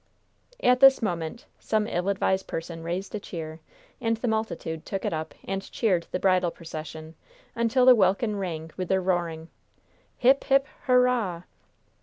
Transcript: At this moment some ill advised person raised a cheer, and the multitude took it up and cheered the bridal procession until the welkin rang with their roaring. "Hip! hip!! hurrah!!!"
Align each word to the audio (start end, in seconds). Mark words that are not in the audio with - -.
At 0.63 0.79
this 0.79 1.03
moment 1.03 1.45
some 1.59 1.85
ill 1.85 2.09
advised 2.09 2.47
person 2.47 2.81
raised 2.81 3.13
a 3.13 3.19
cheer, 3.19 3.59
and 4.01 4.17
the 4.17 4.27
multitude 4.27 4.83
took 4.83 5.05
it 5.05 5.13
up 5.13 5.35
and 5.43 5.61
cheered 5.71 6.07
the 6.09 6.17
bridal 6.19 6.49
procession 6.49 7.13
until 7.55 7.85
the 7.85 7.93
welkin 7.93 8.37
rang 8.37 8.71
with 8.75 8.87
their 8.87 8.99
roaring. 8.99 9.49
"Hip! 10.17 10.45
hip!! 10.45 10.65
hurrah!!!" 10.87 11.43